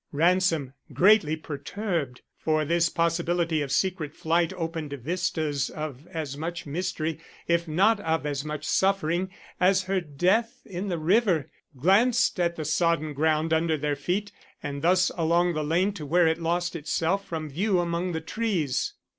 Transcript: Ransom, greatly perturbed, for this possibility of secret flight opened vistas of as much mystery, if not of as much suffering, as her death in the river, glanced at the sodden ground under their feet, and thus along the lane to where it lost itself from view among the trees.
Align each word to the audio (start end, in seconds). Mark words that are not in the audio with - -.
Ransom, 0.11 0.73
greatly 0.91 1.35
perturbed, 1.35 2.21
for 2.35 2.65
this 2.65 2.89
possibility 2.89 3.61
of 3.61 3.71
secret 3.71 4.15
flight 4.15 4.51
opened 4.53 4.91
vistas 4.93 5.69
of 5.69 6.07
as 6.07 6.35
much 6.35 6.65
mystery, 6.65 7.19
if 7.47 7.67
not 7.67 7.99
of 7.99 8.25
as 8.25 8.43
much 8.43 8.65
suffering, 8.67 9.29
as 9.59 9.83
her 9.83 10.01
death 10.01 10.63
in 10.65 10.87
the 10.87 10.97
river, 10.97 11.51
glanced 11.77 12.39
at 12.39 12.55
the 12.55 12.65
sodden 12.65 13.13
ground 13.13 13.53
under 13.53 13.77
their 13.77 13.95
feet, 13.95 14.31
and 14.63 14.81
thus 14.81 15.11
along 15.17 15.53
the 15.53 15.63
lane 15.63 15.93
to 15.93 16.05
where 16.07 16.25
it 16.27 16.39
lost 16.41 16.75
itself 16.75 17.23
from 17.27 17.47
view 17.47 17.79
among 17.79 18.11
the 18.11 18.21
trees. 18.21 18.95